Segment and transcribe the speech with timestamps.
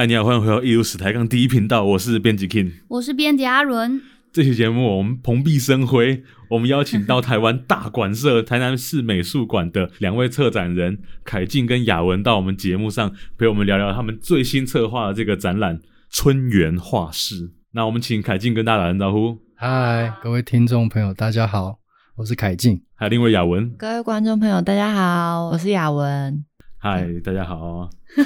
[0.00, 4.00] 嗨，你好，欢迎回到一如史台港第一频道，我是编辑 King，我是编辑阿伦。
[4.32, 15.76] 这期节目我们蓬荜生辉， 我们邀请到台湾大馆社台南市美术馆的两位策展人凯静跟雅文到我们节目上陪我们聊聊他们最新策划的这个展览
[16.08, 17.48] 《春园画室》。
[17.72, 19.36] 那我们请凯静跟大家打声招呼。
[19.54, 21.78] 嗨，各位听众朋友，大家好，
[22.16, 22.80] 我是凯静。
[22.94, 23.68] 还有另一位雅文。
[23.76, 26.42] 各位观众朋友，大家好，我是雅文。
[26.82, 27.90] 嗨，大家好。
[28.16, 28.22] 你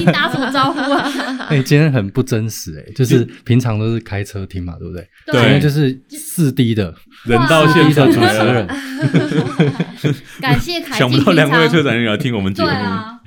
[0.00, 1.10] 你打什么招呼啊？
[1.48, 5.08] 哎、欸，今天很不真实哎、欸，就是平常都是开车听嘛，对不对？
[5.24, 8.66] 对，今天就是四 D 的人到现场主持人。
[10.38, 12.68] 感谢凯静，想不到两位车展人要听我们节目。
[12.68, 13.18] 啊、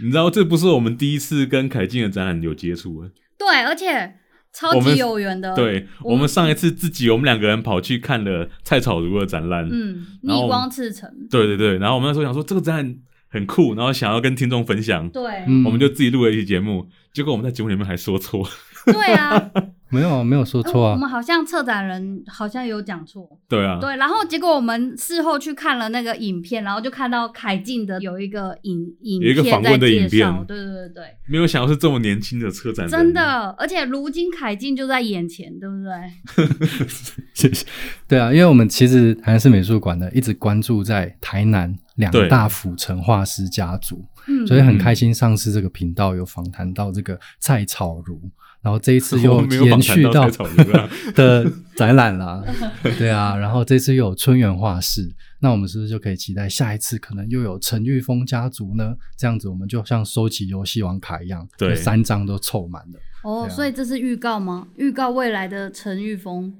[0.00, 3.08] 你知道这不是我们第一次跟凯静的展览有接触啊？
[3.36, 4.14] 对，而且
[4.52, 5.56] 超级有缘的。
[5.56, 11.10] 对，我们上一次自己我们两个人跑去看了蔡草如的展览，嗯，逆光赤城。
[11.28, 12.94] 对对对，然后我们那时候想说这个展览。
[13.28, 15.22] 很酷，然后想要跟听众分享，对，
[15.64, 18.48] 我们就自己录了一期节目，结果我们在节目里面还说错，
[18.86, 19.50] 对啊，
[19.90, 36.86] 没有没有说错啊，我们好像策展人好像有讲错，对啊，对，然后结果我们事后去看了那个影片，然后就看到凯静的有一个影影片，有一个访问的影片，对对对对，没有想到是这么年轻的策展人，真的，而且如今凯静就在眼前，对不对？
[37.34, 37.66] 谢谢，
[38.06, 41.74] 对啊，因为我们其实台南市美术馆呢一直关注在台南。
[41.98, 44.04] 两大府城画师家族，
[44.46, 45.12] 所以很开心。
[45.12, 48.20] 上次这个频道有访谈到这个蔡草如，
[48.62, 50.28] 然后这一次 又延续到
[51.14, 52.42] 的展览啦，
[52.98, 55.08] 对啊，然后这次又有春园画室，
[55.40, 58.94] 那我们是不是就可以期待下一次可能又有陈玉峰家族呢？
[59.16, 63.00] 这样子我们就像收集游戏王卡一样，对，三张都凑满了。
[63.22, 64.68] 哦，啊、所以这是预告吗？
[64.76, 66.54] 预告未来的陈玉峰。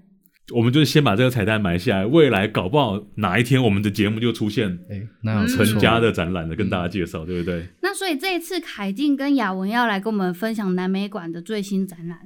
[0.55, 7.67] 我们就先把这个彩蛋埋下来，未来搞不好哪一天我们的节目就出现，哎，那成家的展览的跟大家介绍，嗯、对不对？
[7.83, 12.19] 那所以这一次凯静跟雅文要来跟我们分享南美馆的最新展览。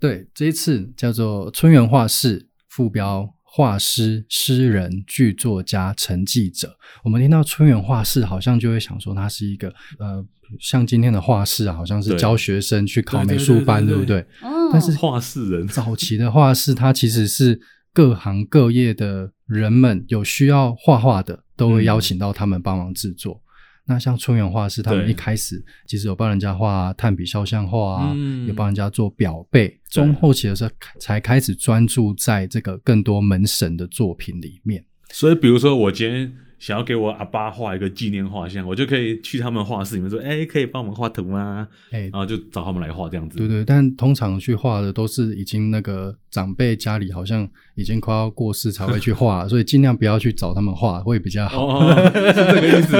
[0.00, 6.76] 对，这一次叫做春园画室，副标画师、诗人、剧作家、陈记者。
[7.04, 10.24] 我们听到春园画室，好像就会想说它是一个呃，
[10.60, 14.20] 像今天的画室啊，好像是教学生去考美术班，对不对？
[14.42, 17.60] 哦但是画室人早期的画室，它其实是
[17.92, 23.34] 各行各业的人们有需要画画的，都会邀请到他们帮忙制作。
[23.34, 23.40] 嗯、
[23.86, 29.80] 那像春园画室，他们一开始其实有帮人家画炭笔肖像画啊，嗯、有帮人家做表背。
[29.90, 34.84] 中后期的时候，才开始专注在这个更多门神的作品里面。
[35.10, 36.32] 所以，比如说我今天。
[36.58, 43.38] 想要给我阿爸画一个纪念画像，我就可以去他们画室里面说：“哎、欸，可以帮我们画图吗？”哎、欸，然后就找他们来画这样子。
[43.38, 51.66] 对对，但通常去画的都是已经那个长辈家里好像已经快要过世才会去画， 所以尽量不要去找他们画会比较好。
[51.66, 52.96] 哦， 是这个意思。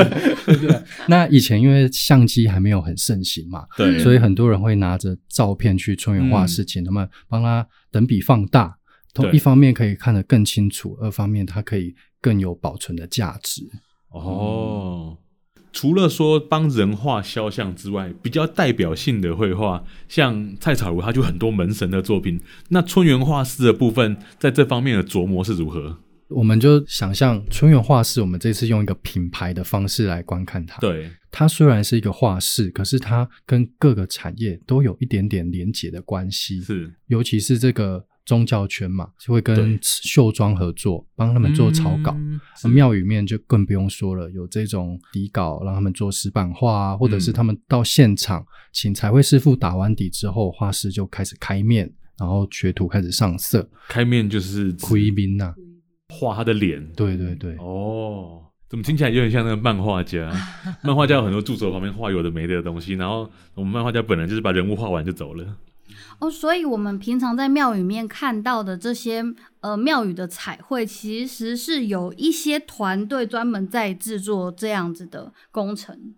[0.67, 0.81] 对。
[1.09, 8.78] 那以前因为相机还没有很盛行嘛，对，所以很多人会拿着照片去春园画室，请他们帮他等比放大。
[9.15, 13.69] 从一方面可以看得更清楚，二方面它可以更有保存的价值。
[14.11, 15.17] 哦，
[15.57, 22.41] 嗯、除了说帮人画肖像之外，比较代表性的绘画，像蔡草如，他就很多门神的作品。
[22.69, 25.99] 那春园画室的部分，在这方面的琢磨是如何？
[26.29, 30.79] 我们就想象春园画室，我们这次用一个品牌的方式来观看它。
[30.81, 36.61] 对，它虽然是一个画室，可是它跟各个产业都有一点点连结的关系。
[36.61, 38.07] 是，尤其是这个。
[38.29, 42.15] 宗教圈嘛，就会跟秀庄合作，帮他们做草稿。
[42.15, 53.67] 嗯、庙宇面就更不用说了，有这种底稿，让他们做石板画啊，或者是他们到现场请彩绘师傅打完底之后，画师就开始开面，然后学徒开始上色。
[53.89, 55.55] 开面就是开面呐，
[56.11, 56.87] 画他的脸。
[56.93, 57.57] 对对对。
[57.57, 60.31] 哦，怎么听起来有点像那个漫画家？
[60.85, 65.57] 漫画家有很多助手旁边画有的没的东西，然后我们漫画家本人就是把人物画完就走了。
[66.21, 69.25] 哦，所以我们平常在庙宇里面看到的这些
[69.61, 76.15] 呃庙宇的彩绘，其实是有一些团队专门在制作这样子的工程。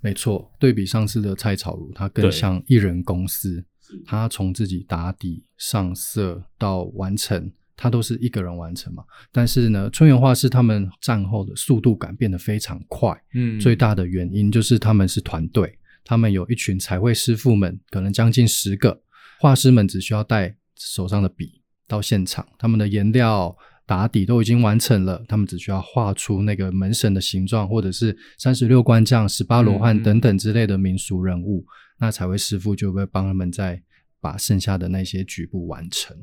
[0.00, 3.64] 没错，对比上次的蔡草如，它更像一人公司，
[4.04, 9.04] 他从自己打底、上色到完成，他都是一个人完成嘛。
[9.30, 19.03] 但是呢，春园画室他们战后的速度感变得非常快，嗯，最大的原因就是他们是团队，他们有一群彩绘师傅们，可能将近十个。
[19.44, 23.54] 画师们只需要带手上的笔到现场，他们的颜料
[23.84, 31.68] 打底都已经完成了，他们只需要画出那个门神的形状，或者是三十六关将、十八罗汉等等之类的民俗人物，嗯、
[32.00, 33.82] 那彩绘师傅就会帮他们再
[34.18, 36.16] 把剩下的那些局部完成。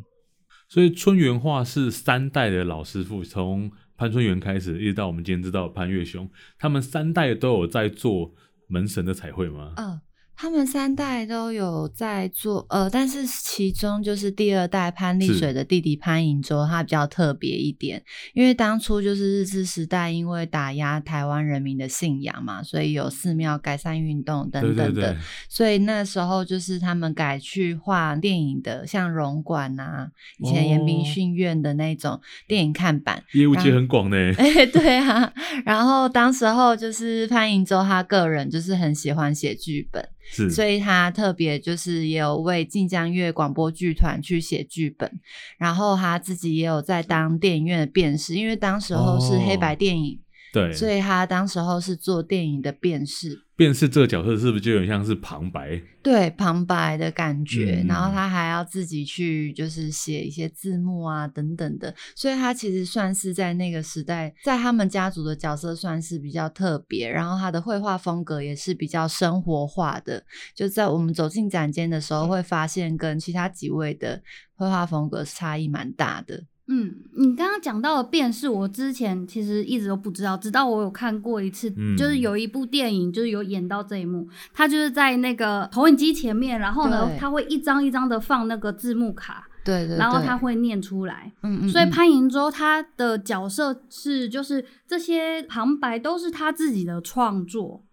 [0.67, 6.27] 所以春园画是三代的老师傅，从潘春元开始，一直到我们今天知道潘岳雄，
[6.57, 8.33] 他们三代都有在做
[8.67, 9.75] 门神的彩绘吗？
[9.77, 10.01] 嗯。
[10.41, 18.01] 他们三代都有在做，呃，但是其中就是第二代潘丽水的弟弟潘银洲，他比较特别一点，
[18.33, 25.17] 因为当初就是日治时代，因为打压台湾人民的信仰嘛，所以有寺庙改善运动等等的，对对对，
[25.47, 30.09] 所以那时候就是他们改去画电影的，像荣馆啊，
[30.39, 34.17] 以前延平训院的那种电影看板，业务界很广呢。
[34.39, 35.31] 哎、欸，对啊，
[35.63, 40.03] 然后当时候就是潘银洲他个人就是很喜欢写剧本。
[40.31, 45.19] 是，所以他特别就是也有为晋江乐广播剧团去写剧本，
[45.57, 50.15] 然后他自己也有在当电影院的辨识，因为当时候是黑白电影。
[50.15, 55.81] 哦对，所以他当时候是做电影的辨识，辨识这个角色是不是就有点像是旁白？
[56.03, 70.21] 对，旁白的感觉，嗯、然后他还要自己去就是写一些字幕啊等等的，所以他其实算是在那个时代，在他们家族的角色算是比较特别，然后他的绘画风格也是比较生活化的，
[70.53, 74.21] 就在我们走进展间的时候会发现跟其他几位的
[74.55, 76.43] 绘画风格差异蛮大的。
[76.73, 97.83] 嗯，你刚刚讲到的辨识，我之前其实一直都不知道，直到我有看过一次，嗯、就是有一部电影，就是有演到这一幕，他就是在那个投影机前面，然后呢，他会一张一张的放那个字幕卡，对，对对，然后他会念出来，嗯嗯，所以潘迎洲他的角色是，就是这些旁白都是他自己的创作，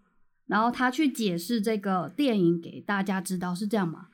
[0.47, 4.05] 然后他去解释这个电影给大家知道，是这样吗？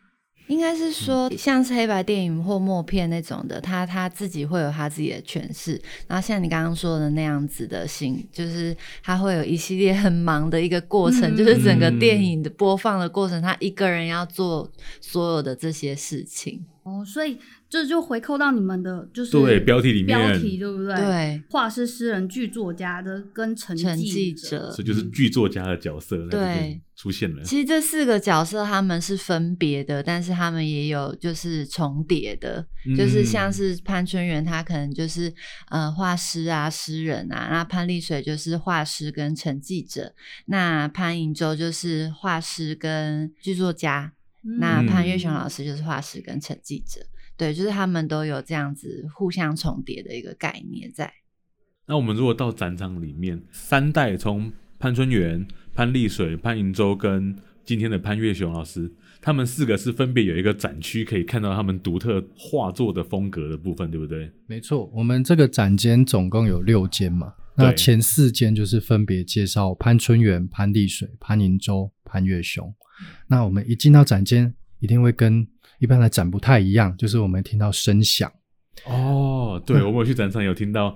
[0.47, 5.81] 应该是说，像是黑白电影或默片那种的，他他自己会有他自己的诠释。
[6.07, 14.71] 然后像你刚刚说的那样子的形，就是他会有一系列很忙的一个过程，嗯、就是整个电影的播放的过程，他一个人要做
[15.01, 16.63] 所有的这些事情。
[16.85, 17.37] 哦，所以。
[17.67, 20.95] 这就回扣到你们的，就是对标题里面标题对不对？
[20.95, 27.43] 对，画师、诗人、剧作家的跟成绩者，这就是剧作家的角色，对，出现了。
[27.43, 35.33] 其实这四个角色他们是分别的，但是他们也有就是重叠的，嗯、就是像是潘春元，他可能就是
[35.69, 40.13] 呃画师啊、诗人啊，那潘丽水就是画师跟承继者，
[40.45, 44.13] 那潘银洲就是画师跟剧作家，
[44.45, 47.01] 嗯、那潘月雄老师就是画师跟承继者。
[47.37, 51.11] 对，就是他们都有这样子互相重叠的一个概念在。
[51.87, 58.89] 那我们如果到展场里面，三代从潘春元、潘丽水、潘银洲跟今天的潘月雄老师，
[59.21, 64.31] 他们四个是分别有一个展区，可以看到他们独特画作的风格的部分，对不对？
[64.47, 72.73] 没错，我们这个展间总共有六间嘛，那前四间就是分别介绍潘春元、潘丽水、潘银洲、潘月雄。
[73.27, 75.47] 那我们一进到展间，一定会跟
[75.79, 78.31] 一般的展不太一样，就是我们听到声响。
[78.85, 80.95] 哦，对，嗯、我们去展场有听到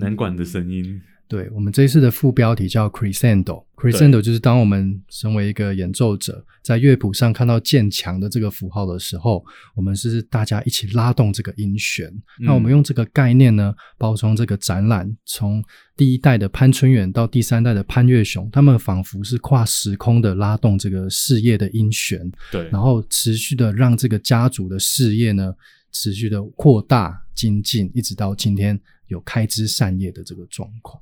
[0.00, 0.84] 南管的声音。
[0.84, 9.44] 嗯、对，我们这一次的副标题叫 Crescendo，Crescendo 就是当我们身为一个演奏者，在乐谱上看到渐强的这个符号的时候，
[9.76, 12.06] 我们是大家一起拉动这个音弦。
[12.06, 15.62] 嗯、那我们用这个概念呢，包装这个展览，从
[15.94, 22.18] 第一代的潘春远到第三代的潘岳雄，他们仿佛是跨时空的拉动这个事业的音弦，
[22.50, 25.54] 对，然后持续的让这个家族的事业呢，
[25.92, 30.98] 持续的扩大精进，一直到今天有开枝散叶的这个状况。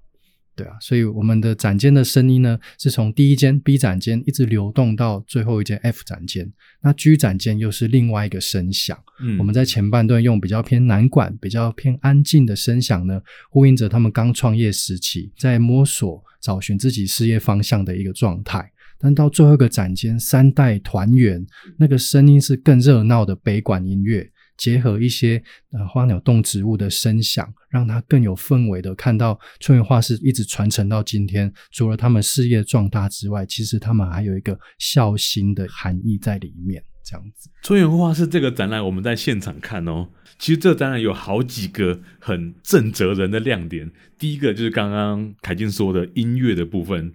[0.56, 6.50] 对啊，所以我们的展间的声音呢，是从第一间 B 展间一直流动到最后一间 F 展间。
[6.80, 8.98] 那 G 展间又是另外一个声响。
[9.20, 13.20] 嗯，我们在前半段用比较偏南管、比较偏安静的声响呢，
[13.50, 18.72] 呼应着他们刚创业时期在摸索、找寻自己事业方向的一个状态。
[18.98, 21.44] 但到最后一个展间，三代团圆，
[21.76, 24.30] 那个声音是更热闹的北管音乐。
[24.56, 31.52] 结合一些呃花鸟动植物的声响，让它更有氛围的看到春园画室一直传承到今天。
[31.72, 36.82] 除了他们事业壮大之外，其实他们还有一个孝心的含义在里面。
[37.08, 40.08] 这样子，春园画室这个展览我们在现场看哦，
[40.40, 43.88] 其实这个展览有好几个很震慑人的亮点。
[44.18, 47.12] 第一个就是刚刚凯静说的音乐的部分，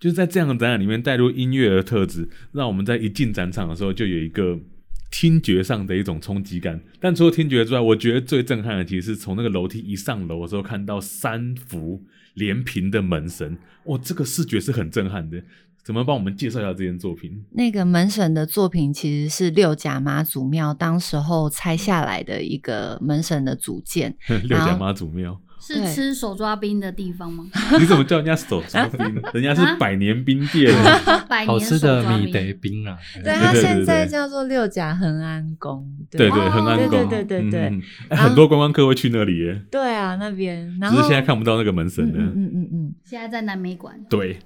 [0.00, 4.58] 就是在这样的展览里面带入音乐的特质，让我们在一进展场的时候就有一个。
[5.16, 12.02] 听觉上的一种冲击感，但除了听觉之外，我觉得最震撼的其实是从那个楼梯一上楼的时候，看到三幅
[12.34, 15.40] 连屏的门神，哇，这个视觉是很震撼的。
[15.84, 17.44] 怎么帮我们介绍一下这件作品？
[17.52, 24.16] 那个门神的作品其实是六甲妈祖庙当时候拆下来的一个门神的组件，
[24.48, 25.40] 六甲妈祖庙。
[25.66, 27.44] 是吃手抓冰的地方吗？
[27.78, 29.22] 你怎么叫人家手抓冰？
[29.32, 30.72] 人家是百年冰店，
[31.46, 32.96] 好吃的米德冰啊！
[33.22, 35.86] 对，它现在叫做六甲恒安宫。
[36.10, 38.16] 对对，恒安宫，对对对对对。
[38.16, 39.62] 很多观光客会去那里耶。
[39.70, 40.70] 对啊，那边。
[40.82, 42.14] 只是现在看不到那个门神了。
[42.18, 42.94] 嗯嗯嗯。
[43.02, 43.94] 现在在南美馆。
[44.10, 44.38] 对。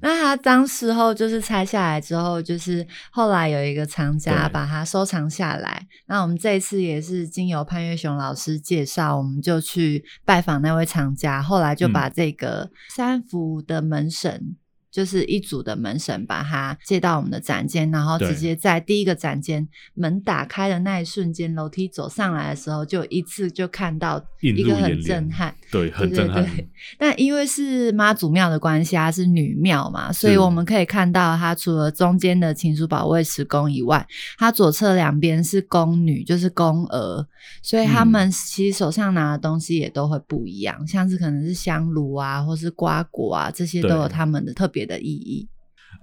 [0.00, 5.86] 那他当时候就是拆下来之后，就是后来有一个藏家把它收藏下来。
[6.06, 14.56] 那我们这一次也是经由潘岳雄老师介绍，我们就去拜访那位藏家，后来就把这个三福的门神。
[14.94, 26.44] 就是一组的门神把它接到我们的展间，然后直接在第一个展间门打开的那一瞬间，楼梯走上来的时候，就一次就看到一个很震撼，对，很震撼。
[26.44, 34.06] 对，但因为是妈祖庙的关系，它是女庙嘛，所以我们可以看到它除了中间的秦叔宝卫持宫以外，
[34.38, 37.26] 它左侧两边是宫女，就是宫娥，
[37.60, 45.48] 所以他们其实手上拿的东西也都会不一样，嗯、像是可能是香炉啊，或是瓜果啊，这些都有他们的特别的意义，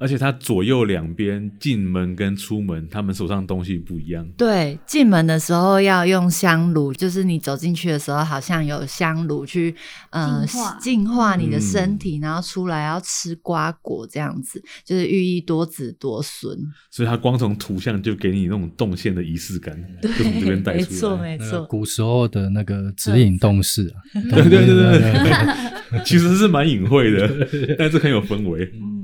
[0.02, 4.28] 而且它左右两边进门跟出门，他们手上东西不一样。
[4.36, 9.76] 对，进门的时候要用香炉，就是你走进去的时候，好像有香炉去
[10.10, 10.44] 呃
[10.82, 16.58] 净化，化你的身体，嗯，然后出来要吃瓜果这样子，就是寓意多子多孙。
[16.90, 20.90] 所以它光从图像就给你那种动线的仪式感，对，就从这边带出来。
[20.90, 25.72] 没错没错，古时候的那个指引动势啊，对对对对对。
[26.06, 28.64] 其实是蛮隐晦的， 但是很有氛围。
[28.74, 29.01] 嗯，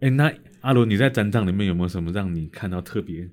[0.00, 3.28] 哎、那阿伦，你在展场里面有没有什么让你看到特别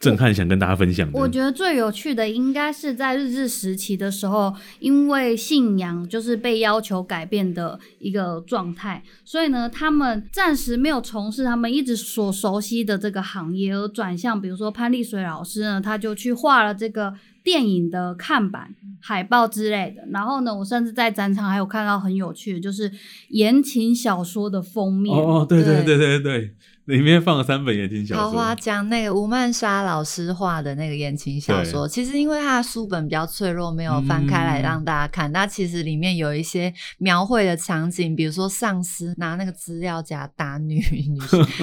[0.00, 1.18] 震撼，想跟大家分享的？
[1.18, 17.14] 我觉得最有趣的应该是在日治时期的时候，因为信仰就是被要求改变的一个状态，所以呢，他们暂时没有从事他们一直所熟悉的这个行业，而转向，比如说潘丽水老师呢，他就去画了这个。
[17.46, 22.90] 电影的看板、海报之类的，然后呢，我甚至在展场还有看到很有趣的，就是
[23.28, 25.16] 言情小说的封面。
[25.16, 26.54] 哦哦，对对对对对。
[26.86, 35.30] 里面放了三本言情小说，桃花江那个吴曼莎老师画的那个言情小说，其实因为它的书本比较脆弱，没有翻开来让大家看。
[35.32, 41.08] 那、嗯、其实里面有一些描绘的场景，比如说上司拿那个资料夹打女女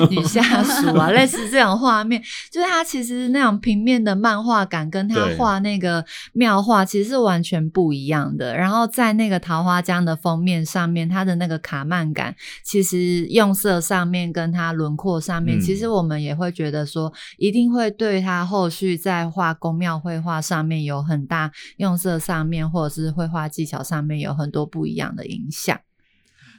[0.10, 6.03] 女下属啊， 类似这种画面，就是他其实那种平面的漫画感，跟他画那个
[6.34, 8.58] 妙画其实是完全不一样的。
[8.58, 15.12] 然后在那个桃花江的封面上面，它的那个卡漫感，其实用色上面跟它轮廓。
[15.20, 25.79] 上面其实我们也会觉得说，一定会对他后续在画宫庙绘画上面有很大用色上面，或者是绘画技巧上面有很多不一样的影响。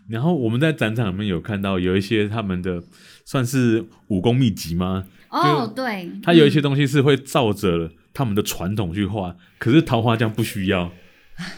[0.08, 2.82] 然后我们在展场里面有看到有一些他们的
[3.24, 5.04] 算是武功秘籍吗？
[5.30, 10.92] 哦，对，他有一些东西是会照着他们的传统去画，可是桃花江不需要，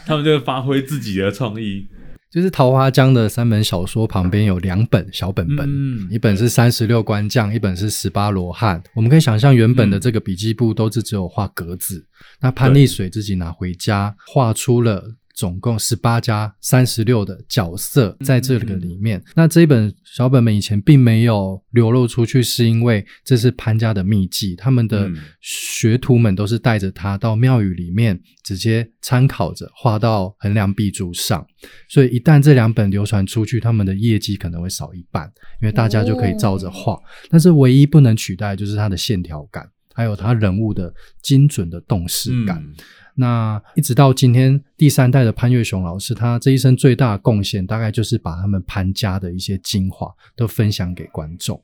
[0.05, 1.87] 他们就会发挥自己的创意。
[2.29, 8.81] 就是桃花江的三本小说旁边有两本小本本，嗯、一本是三十六官将，一本是十八罗汉。
[8.95, 12.05] 我们可以想象，原本的这个笔记簿都是只有画格子，嗯、
[12.41, 15.15] 那潘丽水自己拿回家画出了。
[15.37, 19.19] 总共十八加三十六的角色在这个里面。
[19.19, 25.07] 嗯嗯，那这一本小本本以前并没有流露出去，是因为这是潘家的秘籍，他们的
[25.39, 31.45] 学徒们都是带着他到庙宇里面直接参考着画到横梁壁柱上。
[31.87, 36.97] 所以一旦这两本流传出去，他们的业绩可能会少一半，因为大家就可以照着画。
[37.29, 40.91] 但是唯一不能取代就是它的线条感，还有他人物的
[41.21, 42.57] 精准的动势感。
[42.57, 42.73] 嗯
[43.19, 51.59] 那一直到今天，第三代的潘岳雄老师，他这一生最大的贡献，大概就是把他们潘家的一些精华都分享给观众。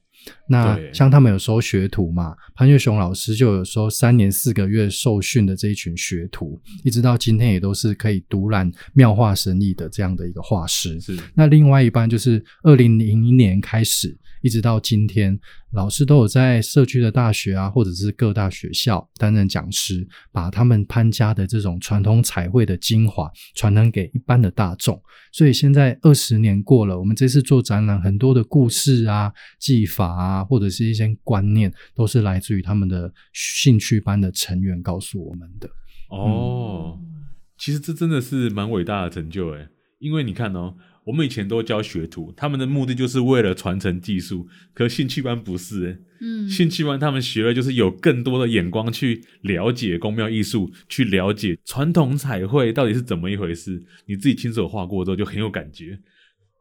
[0.47, 10.99] 那像他们有收学徒嘛，潘岳雄老师就有收三年四个月受训的这一群学徒，一直到今天也都是可以独揽妙画神意的这样的一个画师。
[10.99, 11.15] 是。
[11.35, 14.17] 那另外一半就是二零零一年开始。
[14.43, 15.39] 一直到今天，
[15.71, 25.01] 老师都有在社区的大学啊，或者是各大学校担任讲师，把他们潘家的这种传统彩绘的精华传承给一般的大众。
[25.31, 35.69] 所以现在二十年过了，我们这次做展览，很多的故事啊、技法啊，或者是一些观念，都是来自于他们的兴趣班的成员告诉我们的。
[36.09, 37.23] 哦，嗯、
[37.57, 39.69] 其实这真的是蛮伟大的成就诶，
[39.99, 40.75] 因为你看哦。
[41.05, 44.47] 我们以前都教学徒，他们的目的就是为了传承技术。
[44.73, 53.83] 可兴趣班不是、欸，嗯，兴趣班他们学了就是有更多的眼光去了解宫庙艺术，去了解传统彩绘到底是怎么一回事。
[54.05, 55.99] 你自己亲手画过之后就很有感觉，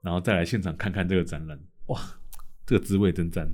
[0.02, 2.00] 然后再来现场看看这个展览，哇，
[2.66, 3.48] 这个滋味真赞。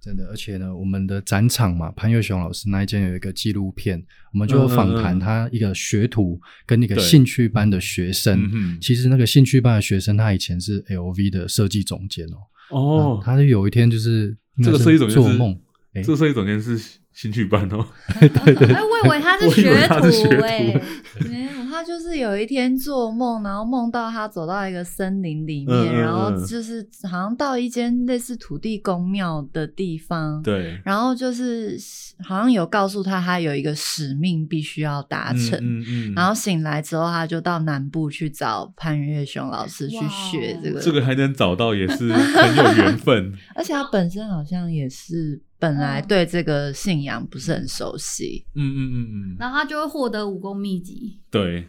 [0.00, 4.00] 真的，而且呢，我们的展场嘛，潘越雄老师那一间有一个纪录片，
[4.32, 8.48] 我们就访谈他一个学徒跟那个兴趣班的学生。
[8.52, 12.38] 嗯、其实那个兴趣班的学生，他以前是 LV 的设计总监哦。
[12.70, 15.58] 哦，他有一天就是这个设计总监做梦，
[15.94, 16.78] 这个设计总监是
[17.16, 17.84] 兴趣班哦。
[18.20, 20.80] 对对对，我以为他是学徒哎。
[21.68, 30.40] 他就是有一天做梦，然后梦到他走到一个森林里面，嗯、然后就是好像到一间类似土地公庙的地方。
[30.42, 30.80] 对。
[30.84, 31.76] 然后就是
[32.22, 35.58] 好像有告诉他，他有一个使命必须要达成。
[35.60, 36.14] 嗯嗯，嗯。
[36.14, 40.80] 然后醒来之后，他就到南部去找潘越雄老师去学这个。
[40.80, 43.34] 这个还能找到，也是很有缘分。
[43.54, 45.42] 而且他本身好像也是。
[45.58, 51.68] 本来对这个信仰不是很熟悉，嗯嗯嗯嗯，然后他就会获得武功秘籍，对，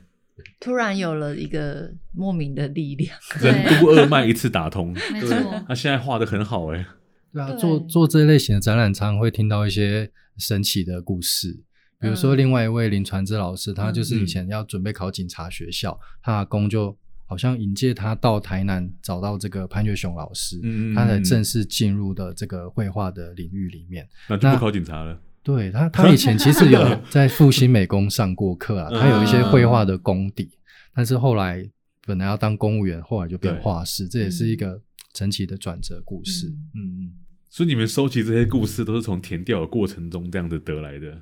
[0.59, 6.85] 突然有了一个莫名的力量，任督二脉一次打通，没错，他现在画的很好哎，
[7.31, 11.63] 对啊，做做这类型的展览，常常会听到一些神奇的故事，
[11.99, 16.97] 比如说另外一位林传之老师，他就是以前要准备考警察学校，他阿公就。
[17.27, 24.07] 好像引荐他到台南找到这个潘岳雄老师，嗯，他才正式进入的这个绘画的领域里面。
[24.29, 25.21] 那就不考警察了。
[25.43, 30.49] 对他，他以前其实有在复兴美工上过课 啊，他有一些绘画的功底。
[30.95, 31.69] 但是后来
[32.05, 34.81] 本来要当公务员，后来就变画师，这也是一个
[35.13, 36.47] 神奇的转折故事。
[36.73, 37.13] 嗯嗯。
[37.49, 41.21] 所以你们收集这些故事都是从填调的过程中这样子得来的？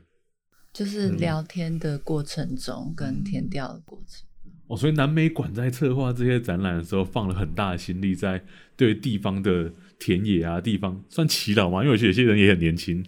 [0.73, 4.27] 就是聊天的过程中跟填调的过程。
[4.67, 8.43] 哦，所以南美馆在策划这些展览的时候，放了很大的心力在
[8.75, 13.05] 对地方的田野啊，地方算祈祷嘛，因为我觉得有些人也很年轻，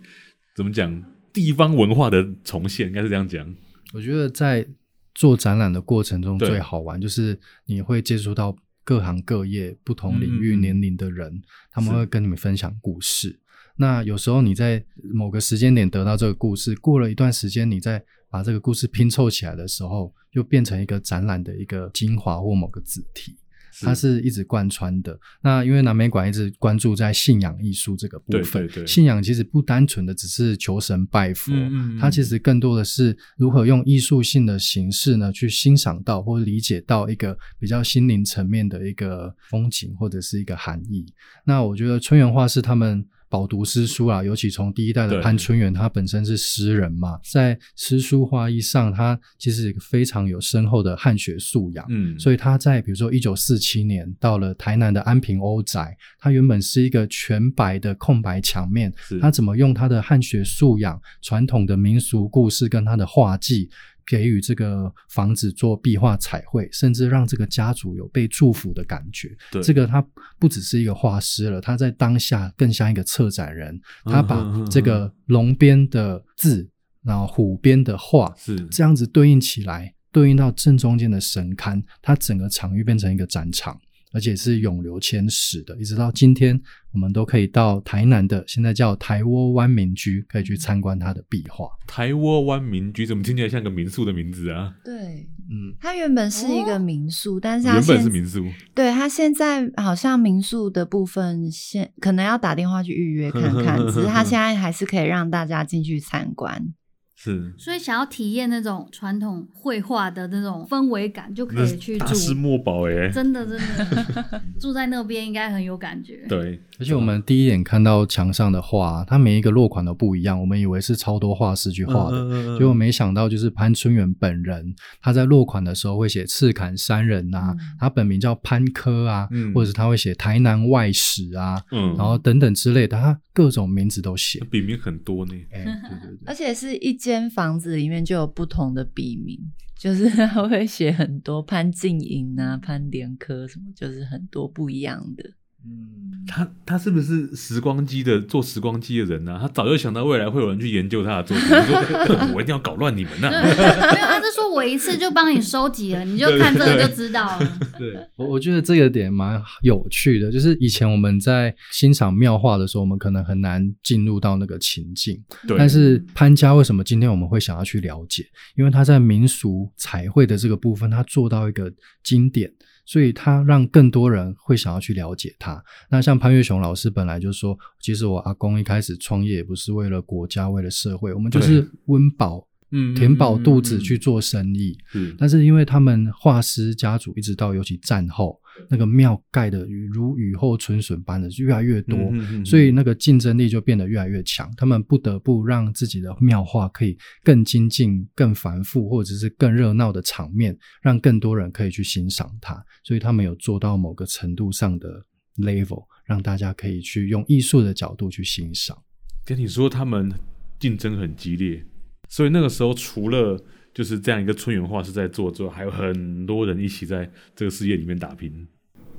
[0.55, 3.55] 怎么讲地方文化的重现，应该是这样讲。
[3.93, 4.67] 我觉得在
[5.15, 13.39] 做展览的过程中最好玩，就是你会接触到各行各业、不同领域、年龄的人，嗯，他们会跟你们分享故事。
[13.77, 23.37] 那有时候你在某个时间点得到这个故事，过了一段时间，你再把这个故事拼凑起来的时候，又变成一个展览的一个精华或某个子题，
[23.81, 25.17] 它是一直贯穿的。
[25.41, 41.05] 那因为南美馆一直关注在信仰艺术这个部分，对对对，信仰其实不单纯的只是求神拜佛，嗯嗯嗯，它其实更多的是如何用艺术性的形式呢，去欣赏到或理解到一个比较心灵层面的一个风景或者是一个含义。
[41.45, 43.05] 那我觉得春园画是他们。
[43.29, 51.85] 饱读诗书啊，尤其从第一代的潘春元，他本身是诗人嘛，在诗书画艺上，他其实非常有深厚的汉学素养。
[51.89, 63.69] 嗯，所以他在比如说一九四七年到了台南的安平欧宅，他原本是一个全白的空白墙面，他怎么用他的汉学素养、传统的民俗故事跟他的画技。
[64.07, 69.37] 给予这个房子做壁画彩绘，甚至让这个家族有被祝福的感觉。
[69.51, 70.01] 对，这个他
[70.39, 73.79] 不只是一个画师了，他在当下更像一个策展人。
[74.05, 76.67] 他把这个龙边的字，
[77.03, 83.77] 然后虎边的画，是这样子对应起来，对应到正中间的神龛，它整个场域变成一个展场。
[84.13, 86.59] 而且是永留千史的，一直到今天，
[86.93, 91.67] 我们都可以到台南的，现在叫台窝湾民居，可以去参观它的壁画。
[91.85, 94.73] 台窝湾民居怎么听起来像个民宿的名字啊？
[94.83, 106.73] 对，嗯，它原本是一个民宿，哦、但是它原本是民宿，对，它现在好像民宿的部分现可能要打电话去预约看看， 只是它现在还是可以让大家进去参观。
[107.19, 112.05] 是，所以想要体验那种传统绘画的那种氛围感，就可以去住。
[112.05, 116.23] 大师墨宝哎，真的真的， 住在那边应该很有感觉。
[116.29, 135.33] 对，而且我们第一眼看到墙上的画，它每一个落款都不一样，我们以为是超多画师去画的，结果没想到就是潘春元本人，他在落款的时候会写赤坎山人呐、啊嗯，他本名叫潘科啊，嗯、或者是他会写台南外史啊，嗯，然后等等之类的，他各种名字都写，笔名很多呢。
[135.51, 136.97] 哎， 对对对，而且是一。
[136.97, 139.39] 间房子里面就有不同的笔名，
[139.77, 145.23] 就是 他会写很多潘静颖啊、潘连科什么，就是很多不一样的。
[145.69, 149.39] 嗯，他他是不是时光机的做时光机的人呢、啊？
[149.41, 151.47] 他早就想到未来会有人去研究他的作品，
[152.07, 153.43] 说 我一定要搞乱你们呢、啊。
[153.43, 157.59] 没有，他是说我一次就帮你收集了，你就看这个就知道了。
[157.77, 165.21] 对，我我觉得这个点蛮有趣的，就是以前我们在欣赏庙画的时候，我们可能很难进入到那个情境。
[165.47, 165.57] 对。
[165.57, 168.25] 但是潘家为什么今天我们会想要去了解？
[168.55, 171.71] 因为他在民俗彩绘的这个部分，他做到一个
[172.03, 172.51] 经典。
[172.87, 175.63] 所以他让更多人会想要去了解他。
[175.91, 182.47] 那像潘越雄老师本来就说，其实我阿公一开始创业也不是为了国家，为了社会，我们就是温饱。
[182.69, 184.77] 嗯，填饱肚子去做生意。
[184.93, 188.37] 嗯，但是因为他们画师家族一直到尤其战后，
[188.69, 194.51] 那个庙盖的如雨后春笋般的越来越多，嗯，所以那个竞争力就变得越来越强。
[194.57, 202.61] 他们不得不让自己的庙画可以更精进、更繁复，或者是更热闹的场面，让更多人可以去欣赏它。
[202.83, 205.05] 所以他们有做到某个程度上的
[205.37, 208.77] level，让大家可以去用艺术的角度去欣赏。
[209.25, 210.11] 跟你说，他们
[210.59, 211.63] 竞争很激烈。
[212.09, 213.37] 所以那个时候，除了
[213.77, 218.47] 就是这样一个村原画是在做之后，还有很多人一起在这个事业里面打拼。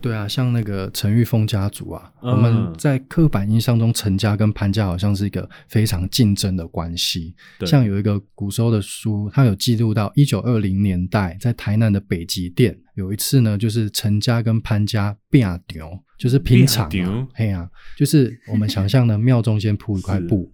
[0.01, 7.35] 对啊，像那个陈玉峰家族啊，嗯、我们在刻板印象中，陈家跟潘家好像是一个非常竞争的关系。
[7.67, 15.61] 像有一个古时候的书，它有记录到一九二零年代，在台南的北极店，有一次呢，就是陈家跟潘家拼场，
[16.17, 16.89] 就是拼场。
[17.35, 20.53] 嘿啊，就是我们想象的庙中间铺一块 布，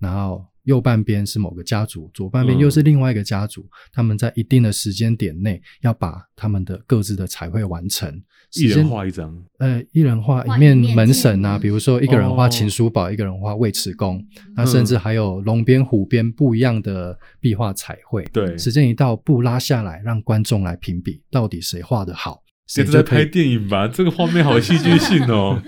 [0.00, 8.22] 然后右半边是某个家族，左半边又是另外一个家族，嗯、他们在一定的时间点内要把他们的各自的彩绘完成。
[8.54, 14.24] 一人画一张，呃，一人画一面门神啊，比如说一个人画秦叔宝，哦、一个人画尉迟恭，
[14.54, 18.24] 那、嗯、甚至还有龙边虎边不一样的壁画彩绘。
[18.32, 22.42] 对，时间一到，布拉下来，让观众来评比，到底谁画的好。
[22.66, 23.86] 谁在拍电影吧？
[23.92, 25.62] 这个画面好戏剧性哦。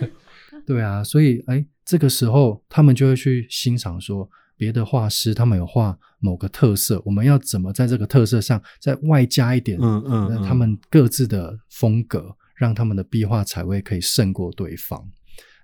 [0.67, 12.37] 对啊，所以哎，这个时候他们就会去欣赏说，别的画师他们有画某个特色，我们要怎么在这个特色上再外加一点，嗯嗯，嗯他们各自的风格。
[12.59, 15.09] 让他们的壁画彩绘可以胜过对方。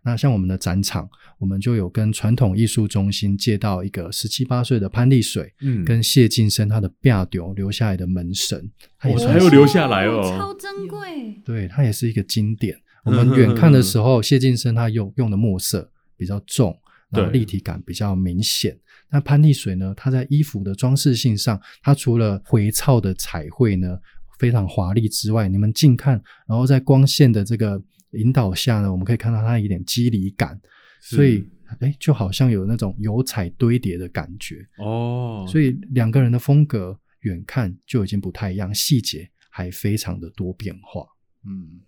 [0.05, 1.09] 那像我们的展场，
[1.41, 11.35] 我们就有跟传统艺术中心借到一个十七八岁的潘丽水，嗯，跟谢晋生他的壁丢留下来的门神，他也还有留下来哦，超珍贵。
[11.45, 12.77] 对，它也是一个经典。
[13.05, 16.79] 我们远看的时候，谢晋生他用用的墨色比较重，
[17.15, 18.79] 然后立体感比较明显。
[19.11, 23.99] 那潘丽水呢，它在衣服的装饰性上，它除了回操的彩绘呢，
[24.39, 27.81] 非常华丽之外，你们近看，然后在光线的这个
[28.13, 30.61] 引导下呢，我们可以看到它有点肌理感，
[31.01, 31.47] 所以
[31.81, 35.47] 哎，就好像有那种油彩堆叠的感觉哦。
[35.49, 41.07] 所以两个人的风格远看就已经不太一样，细节还非常的多变化。
[41.47, 41.81] 嗯，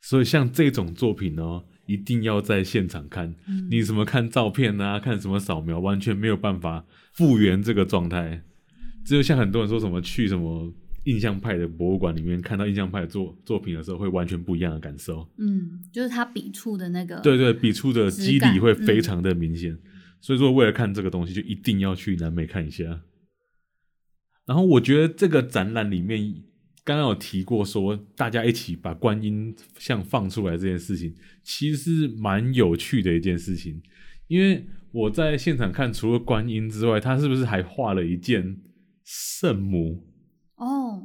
[0.00, 1.42] 所以像这种作品呢，
[1.90, 3.34] 一定要在现场看。
[3.46, 8.42] 嗯、你什么看照片啊，看什么扫描，完全没有办法复原这个状态。
[9.04, 10.72] 只有像很多人说什么去什么。
[11.04, 15.26] 印象派的博物馆里面看到印象派的作作品的时候，会完全不一样的感受。
[15.38, 19.72] 嗯，就是他笔触的那个，对对，笔触的肌理会非常的明显。
[19.72, 19.80] 嗯、
[20.20, 22.84] 所以说，为了看这个东西，就一定要去南美看一下。
[24.44, 26.22] 然后，我觉得这个展览里面
[26.90, 33.80] 刚刚有提过，说大家一起把观音像放出来这件事情，其实是蛮有趣的一件事情。
[34.26, 38.56] 因为我在现场看，除了观音之外，他是不是还画了一件
[39.04, 40.02] 圣母？
[40.56, 41.00] 哦，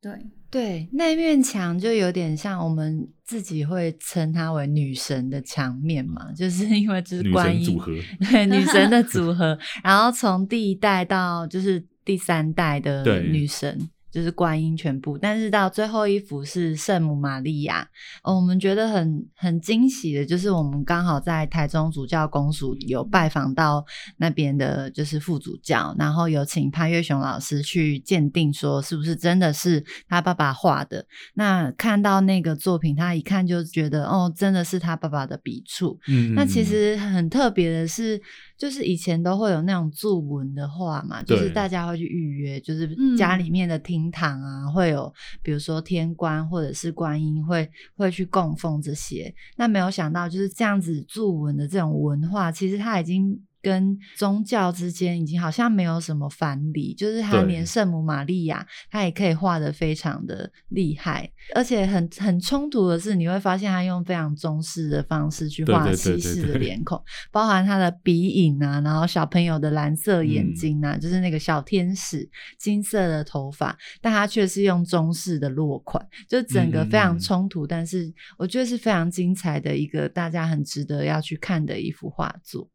[0.00, 0.12] 对
[0.50, 7.92] 对，那面墙就有点像我们自己会称它为女神的墙面嘛，就是因为就是观音组合，
[8.30, 13.90] 对女神的组合， 然后从第一代到就是第三代的女神。
[14.16, 17.86] 就是观音全部，但是到最后一幅是圣母玛利亚，
[18.22, 23.84] 哦，我们觉得很很惊喜的，就是我们刚好在台中主教公署有拜访到
[24.16, 31.04] 那边的，就是副主教，然后有请潘岳雄老师去鉴定，说是不是真的是他爸爸画的。
[31.34, 36.00] 那看到那个作品，他一看就觉得，哦，真的是他爸爸的笔触。
[36.08, 38.18] 嗯，那其实很特别的是。
[38.56, 49.34] 就是以前都会有那种祝文的话嘛，就是大家会去预约，就是家里面的厅堂啊，嗯、会有比如说天官或者是观音会会去供奉这些。
[49.56, 53.40] 那没有想到就是这样子祝文的这种文化，其实它已经。
[53.62, 82.68] 跟宗教之间已经好像没有什么藩篱，就是他连圣母玛利亚，他也可以画的非常的厉害，而且很很冲突的是，你会发现他用非常中式的方式去画西式的脸孔，包含他的鼻影啊，然后小朋友的蓝色眼睛啊，嗯、就是那个小天使金色的头发，但他却是用中式的落款，就整个非常冲突，嗯、但是我觉得是非常精彩的一个大家很值得要去看的一幅画作。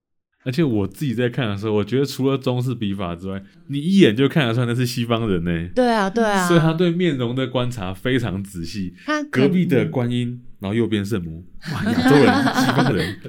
[0.43, 5.69] 而且我自己在看的时候，我觉得除了中式笔法之外，你一眼就看得出来那是西方人呢。
[5.75, 6.47] 对啊，对啊。
[6.47, 8.93] 所以他对面容的观察非常仔细。
[9.05, 13.19] 他隔壁的观音，然后右边圣母，哇，亚洲人、 西方人，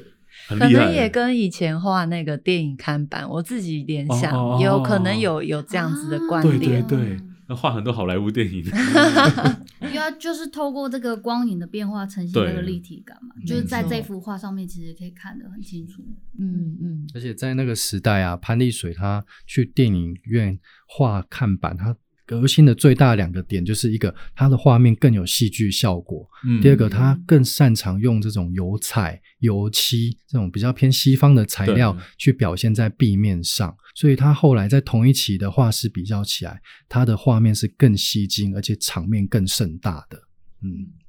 [0.48, 0.72] 很厉害。
[0.72, 6.58] 可能也跟以前画那个电影看板，我自己联想，哦哦哦也有可能有有这样子的关联。
[6.58, 7.20] 对对对。
[7.54, 8.64] 画很多好莱坞电影，
[9.80, 16.02] 因为就是透过这个光影的变化呈现那个立体感嘛，就是在这幅画上面其实可以看得很清楚。
[16.38, 21.96] 嗯嗯，而且在那个时代啊，潘丽水他去电影院画看板，他。
[22.40, 40.16] 革新的最大两个点，就是一个它的画面更有戏剧效果，嗯，第二个它更擅长用这种油彩、油漆这种比较偏西方的材料去表现在壁面上，所以它后来在同一期的画室比较起来，它的画面是更吸睛，而且场面更盛大的，
[40.62, 41.01] 嗯。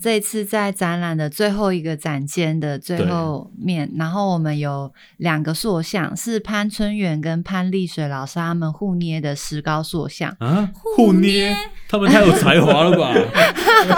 [0.00, 11.56] 这次在展览的最后一个展间的最后面，然后我们有两个塑像，是潘春元跟潘丽水老师他们互捏的石膏塑像啊，互捏，
[11.88, 13.12] 他们太有才华了吧？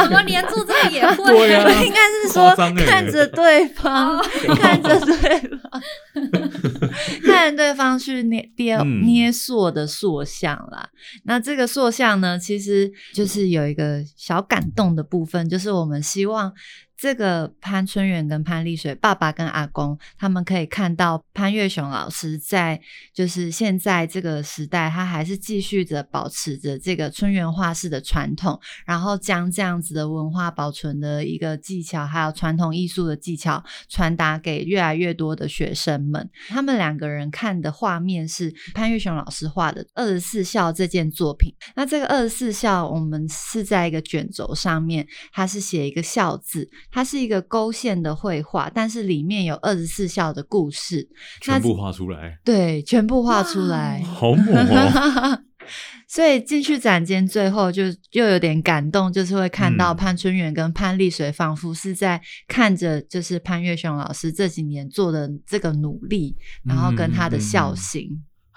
[0.00, 1.24] 怎么连做这个也会？
[1.24, 2.54] 对啊， 应该是说
[2.86, 4.18] 看着对方，
[4.56, 5.82] 看着对方，
[7.26, 10.88] 看着对方去捏捏捏塑的塑像啦。
[11.24, 15.89] 那这个塑像呢，其实就是有一个小感动的部分，就是我们。
[15.90, 16.54] 我们希望。
[17.00, 22.78] 这个潘春元跟潘丽水爸爸跟阿公，他们可以看到潘岳雄老师在
[23.14, 36.28] 就是现在这个时代，他还是继续着保持着这个春园画室的传统，然后将这样子的文化保存的一个技巧，还有传统艺术的技巧传达给越来越多的学生们。
[36.48, 41.50] 他们两个人看的画面是潘岳雄老师画的《二十四孝》这件作品。
[41.74, 46.68] 那这个《二十四孝》，我们是在一个卷轴上面，它是写一个“孝”字。
[46.90, 51.08] 它是一个勾线的绘画，但是里面有二十四孝的故事，
[51.40, 52.38] 全部画出来。
[52.44, 55.42] 对，全部画出来，好猛哦！
[56.08, 68.08] 所以进去展间，最后就又有点感动，就是会看到潘春元跟潘丽水，仿佛是在看着，就是潘岳雄老师这几年做的这个努力，然后跟他的孝心、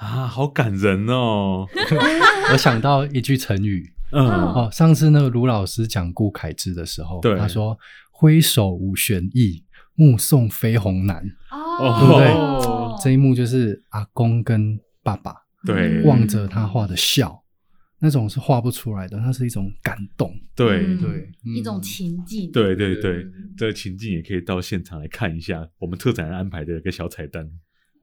[0.01, 1.67] 嗯嗯、啊，好感人哦！
[2.51, 7.77] 我想到一句成语，嗯，哦，上次那个卢老师讲顾恺之的时候，对，他说。
[8.23, 11.21] 挥手五玄意，目送飞鸿南。
[11.51, 12.27] 哦，对不对？
[12.31, 17.43] 哦、这一幕就是阿公跟爸爸对望着他画的笑，
[17.99, 20.33] 那种是画不出来的，那是一种感动。
[20.55, 22.49] 对、嗯、对，一种情境。
[22.49, 25.67] 对对对，这个情境也可以到现场来看一下。
[25.79, 27.45] 我们特展安排的一个小彩蛋，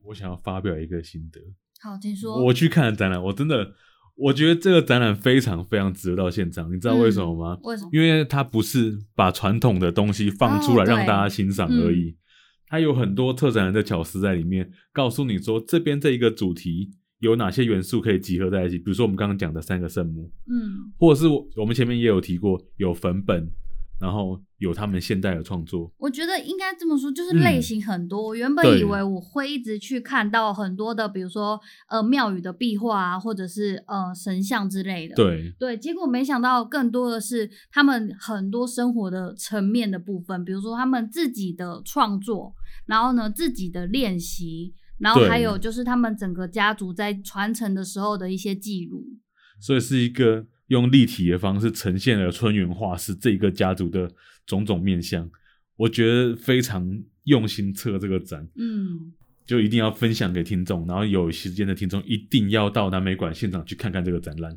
[0.04, 1.40] 我想要发表一个心得。
[1.80, 2.44] 好，请说。
[2.44, 3.72] 我去看了展览，我真的。
[4.20, 7.58] 我觉得这个展览非常非常值得到现场，你知道为什么吗？
[7.62, 7.90] 为什么？
[7.92, 12.14] 因为它不是把传统的东西放出来让大家欣赏而已，
[12.68, 23.50] 它有很多策展人的巧思在里面，告诉你说这边这一个主题有哪些元素可以集合在一起，比如说我们刚刚讲的三个圣母，嗯，或者是我们前面也有提过有粉本。
[24.00, 28.18] 然后有他们现代的创作，我觉得应该这么说，就是类型很多。
[28.22, 31.60] 嗯、我原本以为我会一直去看到很多的，比如说
[31.90, 35.14] 呃庙宇的壁画啊，或者是呃神像之类的。
[35.14, 42.54] 对对，结果没想到更多的是他们很多生活的层面的部分，比如说他们自己的创作，
[42.86, 49.04] 然后呢自己的练习，然后还有就是他们整个家族在传承的时候的一些记录。
[49.60, 50.46] 所以是一个。
[50.70, 54.08] 用立体的方式呈现了春园画室这一个家族的
[54.46, 55.28] 种种面相，
[55.76, 56.88] 我觉得非常
[57.24, 59.12] 用心策这个展，嗯，
[59.44, 64.56] 就一定要分享给听众，然后有时间的听众一定要到南美馆现场去看看这个展览。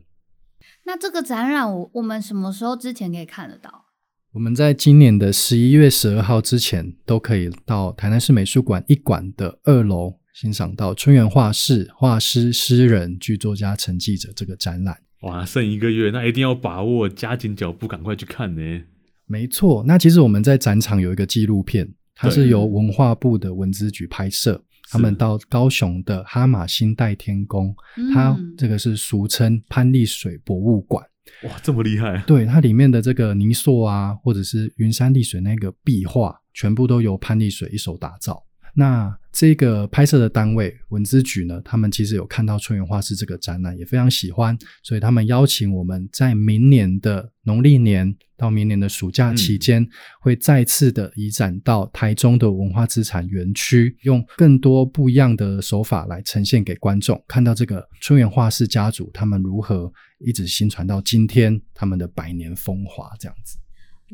[0.85, 3.85] 那这个展览我我们什么时候之前可以看得到？
[4.33, 15.01] 我们在今年的十一月十二号之前都可以到台南市美术馆一馆的二楼欣赏到春园画室画师、诗人、剧作家、陈记者这个展览。
[15.23, 18.81] 哇，剩一个月，那一定要把握，加紧脚步，赶快去看呢。
[19.25, 27.73] 没错，那其实我们在展场有一个纪录片，它是由文化部的文资局拍摄，他们到高雄的哈玛星代天宫，
[28.13, 31.03] 它这个是俗称潘丽水博物馆。
[31.43, 32.21] 哇，这么厉害！
[32.27, 38.43] 对，它里面的这个泥塑啊，或者是云山丽水那个壁画，全部都由潘丽水一手打造。
[38.75, 49.89] 那这个拍摄的单位文资局呢，他们其实有看到春园画室这个展览，也非常喜欢，所以他们邀请我们在明年的农历年到明年的暑假期间，嗯、
[50.21, 63.57] 会再次的移展到台中的文化资产园区，用更多不一样的手法来呈现给观众，看到这个春园画室家族他们如何一直心传到今天，他们的百年风华这样子。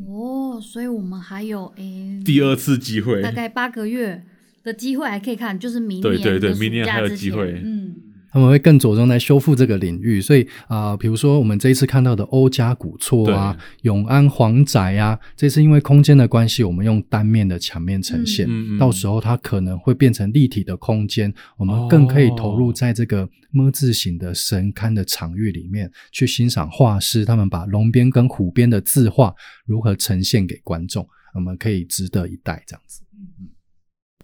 [0.07, 4.23] 哦，所以我们还有诶第二次机会，大概八个月。
[4.63, 7.61] 的机会还可以看，就是明年对对对，明年还有机会。
[7.63, 7.95] 嗯，
[8.31, 29.33] 他们会更着重在修复这个领域，所以啊，比如说我们这一次看到的欧家古厝啊、永安皇宅啊，这次因为空间的关系，我们用单面的墙面呈现，嗯、到时候它可能会变成立体的空间，我们更可以投入在这个么字形的神龛的场域里面，去欣赏画师他们把龙边跟虎边的字画
[29.65, 33.01] 如何呈现给观众，我们可以值得一待这样子。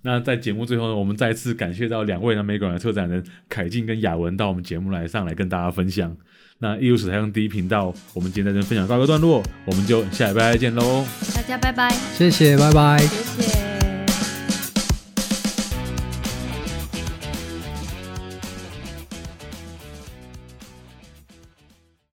[0.06, 6.15] 那在节目最后呢，我们再次感谢到两位南美馆的策展人凯静跟雅文到我们节目来上来跟大家分享。
[6.60, 11.04] 那艺术史台上第一频道，我们今天在这分享告一个段落，我们就下礼拜再见喽。
[11.36, 13.64] 大家拜拜，谢谢，拜拜，谢谢。